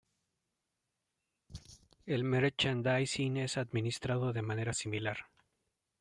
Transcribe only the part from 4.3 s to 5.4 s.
de manera similar.